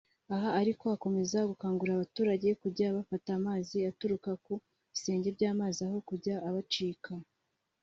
[0.35, 4.53] Aha ariko akomeza gukangurira abaturage kujya bafata amazi aturuka ku
[4.91, 7.11] bisenge by’amazu aho kujya abacika